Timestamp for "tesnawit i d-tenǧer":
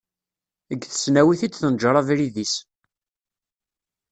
0.85-1.93